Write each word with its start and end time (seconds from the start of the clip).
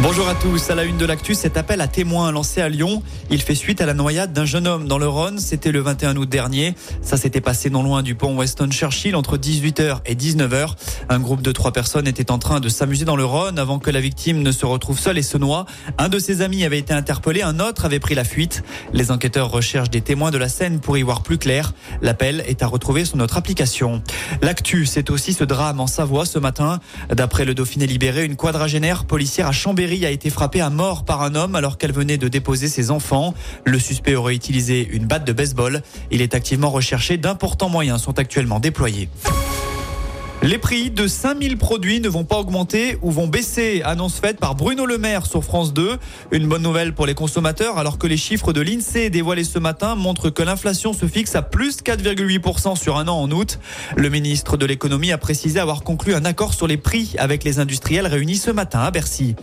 Bonjour 0.00 0.28
à 0.28 0.34
tous. 0.34 0.70
À 0.70 0.74
la 0.74 0.82
une 0.84 0.98
de 0.98 1.06
l'actu, 1.06 1.34
cet 1.34 1.56
appel 1.56 1.80
à 1.80 1.86
témoins 1.86 2.32
lancé 2.32 2.60
à 2.60 2.68
Lyon. 2.68 3.00
Il 3.30 3.40
fait 3.40 3.54
suite 3.54 3.80
à 3.80 3.86
la 3.86 3.94
noyade 3.94 4.32
d'un 4.32 4.44
jeune 4.44 4.66
homme 4.66 4.88
dans 4.88 4.98
le 4.98 5.06
Rhône. 5.06 5.38
C'était 5.38 5.70
le 5.70 5.80
21 5.80 6.16
août 6.16 6.28
dernier. 6.28 6.74
Ça 7.00 7.16
s'était 7.16 7.40
passé 7.40 7.70
non 7.70 7.84
loin 7.84 8.02
du 8.02 8.16
pont 8.16 8.36
Weston 8.36 8.70
Churchill 8.70 9.14
entre 9.14 9.38
18h 9.38 10.00
et 10.04 10.16
19h. 10.16 10.74
Un 11.08 11.20
groupe 11.20 11.42
de 11.42 11.52
trois 11.52 11.72
personnes 11.72 12.08
était 12.08 12.32
en 12.32 12.38
train 12.38 12.58
de 12.58 12.68
s'amuser 12.68 13.04
dans 13.04 13.14
le 13.14 13.24
Rhône 13.24 13.56
avant 13.58 13.78
que 13.78 13.88
la 13.90 14.00
victime 14.00 14.42
ne 14.42 14.50
se 14.50 14.66
retrouve 14.66 14.98
seule 14.98 15.16
et 15.16 15.22
se 15.22 15.38
noie. 15.38 15.64
Un 15.96 16.08
de 16.08 16.18
ses 16.18 16.42
amis 16.42 16.64
avait 16.64 16.80
été 16.80 16.92
interpellé, 16.92 17.42
un 17.42 17.60
autre 17.60 17.84
avait 17.84 18.00
pris 18.00 18.16
la 18.16 18.24
fuite. 18.24 18.64
Les 18.92 19.12
enquêteurs 19.12 19.50
recherchent 19.50 19.90
des 19.90 20.00
témoins 20.00 20.32
de 20.32 20.38
la 20.38 20.48
scène 20.48 20.80
pour 20.80 20.98
y 20.98 21.02
voir 21.02 21.22
plus 21.22 21.38
clair. 21.38 21.72
L'appel 22.02 22.42
est 22.48 22.64
à 22.64 22.66
retrouver 22.66 23.04
sur 23.04 23.16
notre 23.16 23.36
application. 23.36 24.02
L'actu, 24.42 24.86
c'est 24.86 25.08
aussi 25.10 25.32
ce 25.32 25.44
drame 25.44 25.78
en 25.78 25.86
Savoie 25.86 26.26
ce 26.26 26.40
matin. 26.40 26.80
D'après 27.10 27.44
le 27.44 27.54
Dauphiné 27.54 27.86
libéré, 27.86 28.24
une 28.24 28.36
quadragénaire 28.36 29.04
policière 29.04 29.46
à 29.46 29.52
Chambéry 29.84 30.06
a 30.06 30.10
été 30.10 30.30
frappée 30.30 30.62
à 30.62 30.70
mort 30.70 31.04
par 31.04 31.20
un 31.20 31.34
homme 31.34 31.54
alors 31.54 31.76
qu'elle 31.76 31.92
venait 31.92 32.16
de 32.16 32.26
déposer 32.26 32.68
ses 32.68 32.90
enfants. 32.90 33.34
Le 33.66 33.78
suspect 33.78 34.14
aurait 34.14 34.34
utilisé 34.34 34.88
une 34.90 35.04
batte 35.04 35.26
de 35.26 35.32
baseball. 35.34 35.82
Il 36.10 36.22
est 36.22 36.34
activement 36.34 36.70
recherché. 36.70 37.18
D'importants 37.18 37.68
moyens 37.68 38.00
sont 38.00 38.18
actuellement 38.18 38.60
déployés. 38.60 39.10
Les 40.44 40.58
prix 40.58 40.90
de 40.90 41.06
5000 41.06 41.56
produits 41.56 42.00
ne 42.00 42.08
vont 42.10 42.24
pas 42.24 42.36
augmenter 42.36 42.98
ou 43.00 43.10
vont 43.10 43.26
baisser, 43.26 43.80
annonce 43.82 44.20
faite 44.20 44.38
par 44.38 44.54
Bruno 44.54 44.84
Le 44.84 44.98
Maire 44.98 45.24
sur 45.24 45.42
France 45.42 45.72
2. 45.72 45.96
Une 46.32 46.46
bonne 46.46 46.60
nouvelle 46.60 46.92
pour 46.92 47.06
les 47.06 47.14
consommateurs 47.14 47.78
alors 47.78 47.96
que 47.96 48.06
les 48.06 48.18
chiffres 48.18 48.52
de 48.52 48.60
l'INSEE 48.60 49.08
dévoilés 49.08 49.44
ce 49.44 49.58
matin 49.58 49.94
montrent 49.94 50.28
que 50.28 50.42
l'inflation 50.42 50.92
se 50.92 51.06
fixe 51.06 51.34
à 51.34 51.40
plus 51.40 51.78
4,8% 51.82 52.76
sur 52.76 52.98
un 52.98 53.08
an 53.08 53.22
en 53.22 53.30
août. 53.30 53.58
Le 53.96 54.10
ministre 54.10 54.58
de 54.58 54.66
l'économie 54.66 55.12
a 55.12 55.18
précisé 55.18 55.58
avoir 55.60 55.82
conclu 55.82 56.14
un 56.14 56.26
accord 56.26 56.52
sur 56.52 56.66
les 56.66 56.76
prix 56.76 57.14
avec 57.16 57.42
les 57.42 57.58
industriels 57.58 58.06
réunis 58.06 58.36
ce 58.36 58.50
matin 58.50 58.80
à 58.80 58.90
Bercy. 58.90 59.36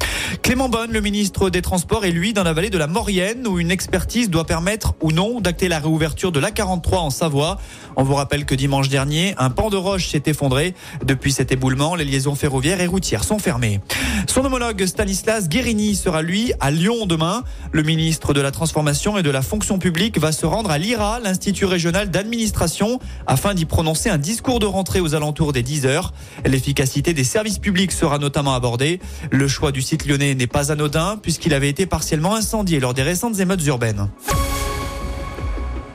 Clément 0.44 0.70
Bonne, 0.70 0.92
le 0.92 1.02
ministre 1.02 1.50
des 1.50 1.64
Transports, 1.64 2.06
est 2.06 2.12
lui 2.12 2.34
dans 2.34 2.44
la 2.44 2.54
vallée 2.54 2.70
de 2.70 2.78
la 2.78 2.86
Maurienne 2.86 3.48
où 3.48 3.58
une 3.58 3.72
expertise 3.72 4.30
doit 4.30 4.46
permettre 4.46 4.94
ou 5.02 5.12
non 5.12 5.42
d'acter 5.42 5.68
la 5.68 5.80
réouverture 5.80 6.32
de 6.32 6.40
l'A43 6.40 6.98
en 6.98 7.10
Savoie. 7.10 7.58
On 7.96 8.04
vous 8.04 8.14
rappelle 8.14 8.46
que 8.46 8.54
dimanche 8.54 8.88
dernier, 8.88 9.34
un 9.40 9.50
pan 9.50 9.72
de 9.72 9.78
roche 9.78 10.10
s'est 10.10 10.22
effondré. 10.28 10.76
Depuis 11.06 11.32
cet 11.32 11.52
éboulement, 11.52 11.96
les 11.96 12.06
liaisons 12.06 12.36
ferroviaires 12.36 12.82
et 12.82 12.88
routières 12.88 13.24
sont 13.24 13.40
fermées. 13.40 13.80
Son 14.28 14.46
homologue 14.46 14.86
Stanislas 14.86 15.50
Guérini 15.50 15.96
sera 15.96 16.22
lui 16.22 16.54
à 16.60 16.72
Lyon 16.72 17.06
demain. 17.06 17.44
Le 17.72 17.84
ministre 17.84 18.34
de 18.34 18.42
la 18.42 18.52
Transformation 18.52 19.18
et 19.18 19.24
de 19.24 19.30
la 19.30 19.42
Fonction 19.42 19.80
publique 19.80 20.20
va 20.20 20.32
se 20.32 20.46
rendre 20.46 20.72
à 20.72 20.78
l'IRA, 20.78 21.20
l'Institut 21.20 21.66
régional 21.66 22.10
d'administration, 22.10 23.00
afin 23.28 23.54
d'y 23.54 23.66
prononcer 23.66 24.10
un 24.10 24.18
discours 24.18 24.60
de 24.60 24.66
rentrée 24.66 25.00
aux 25.00 25.16
alentours 25.16 25.54
des 25.54 25.64
10 25.64 25.86
heures. 25.86 26.14
L'efficacité 26.46 27.14
des 27.14 27.24
services 27.24 27.60
publics 27.60 27.92
sera 27.92 28.18
notamment 28.20 28.54
abordée. 28.54 29.00
Le 29.32 29.48
choix 29.48 29.72
du 29.72 29.82
site 29.82 30.06
lyonnais 30.06 30.36
n'est 30.36 30.48
pas 30.48 30.72
anodin 30.72 31.18
puisqu'il 31.22 31.54
avait 31.54 31.70
été 31.70 31.86
partiellement 31.86 32.36
incendié 32.36 32.80
lors 32.80 32.94
des 32.94 33.04
récentes 33.04 33.40
émeutes 33.40 33.66
urbaines. 33.66 34.10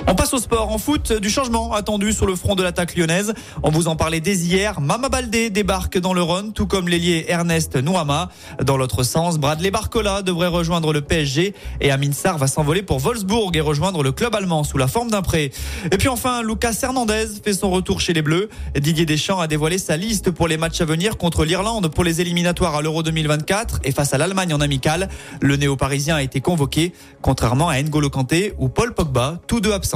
On 0.08 0.14
passe 0.14 0.32
au 0.34 0.38
sport. 0.38 0.70
En 0.70 0.78
foot, 0.78 1.12
du 1.12 1.28
changement 1.28 1.72
attendu 1.72 2.12
sur 2.12 2.26
le 2.26 2.36
front 2.36 2.54
de 2.54 2.62
l'attaque 2.62 2.94
lyonnaise. 2.94 3.34
On 3.64 3.70
vous 3.70 3.88
en 3.88 3.96
parlait 3.96 4.20
dès 4.20 4.36
hier. 4.36 4.80
Mama 4.80 5.08
Baldé 5.08 5.50
débarque 5.50 5.98
dans 5.98 6.14
le 6.14 6.22
Rhône, 6.22 6.52
tout 6.52 6.68
comme 6.68 6.88
l'ailier 6.88 7.24
Ernest 7.26 7.74
Nouama. 7.74 8.28
Dans 8.62 8.76
l'autre 8.76 9.02
sens, 9.02 9.38
Bradley 9.38 9.72
Barcola 9.72 10.22
devrait 10.22 10.46
rejoindre 10.46 10.92
le 10.92 11.00
PSG 11.00 11.54
et 11.80 11.90
Amin 11.90 12.12
Sarr 12.12 12.38
va 12.38 12.46
s'envoler 12.46 12.82
pour 12.82 13.00
Wolfsburg 13.00 13.56
et 13.56 13.60
rejoindre 13.60 14.04
le 14.04 14.12
club 14.12 14.32
allemand 14.36 14.62
sous 14.62 14.78
la 14.78 14.86
forme 14.86 15.10
d'un 15.10 15.22
prêt. 15.22 15.50
Et 15.90 15.96
puis 15.98 16.08
enfin, 16.08 16.40
Lucas 16.42 16.78
Hernandez 16.80 17.26
fait 17.44 17.54
son 17.54 17.70
retour 17.70 18.00
chez 18.00 18.12
les 18.12 18.22
Bleus. 18.22 18.48
Didier 18.78 19.06
Deschamps 19.06 19.40
a 19.40 19.48
dévoilé 19.48 19.78
sa 19.78 19.96
liste 19.96 20.30
pour 20.30 20.46
les 20.46 20.56
matchs 20.56 20.80
à 20.80 20.84
venir 20.84 21.16
contre 21.16 21.44
l'Irlande 21.44 21.88
pour 21.88 22.04
les 22.04 22.20
éliminatoires 22.20 22.76
à 22.76 22.82
l'Euro 22.82 23.02
2024 23.02 23.80
et 23.82 23.90
face 23.90 24.14
à 24.14 24.18
l'Allemagne 24.18 24.54
en 24.54 24.60
amical. 24.60 25.08
Le 25.40 25.56
néo-parisien 25.56 26.14
a 26.14 26.22
été 26.22 26.40
convoqué, 26.40 26.92
contrairement 27.22 27.68
à 27.68 27.82
N'Golo 27.82 28.08
Kanté 28.08 28.54
ou 28.58 28.68
Paul 28.68 28.94
Pogba, 28.94 29.40
tous 29.48 29.60
deux 29.60 29.72
absents 29.72 29.95